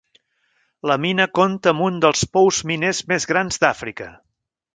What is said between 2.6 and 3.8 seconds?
miners més grans